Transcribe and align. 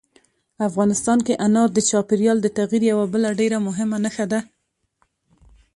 افغانستان 0.69 1.19
کې 1.25 1.39
انار 1.45 1.69
د 1.73 1.79
چاپېریال 1.89 2.37
د 2.41 2.47
تغیر 2.57 2.83
یوه 2.91 3.05
بله 3.13 3.29
ډېره 3.39 3.57
مهمه 3.67 3.97
نښه 4.05 4.25
ده. 4.31 4.39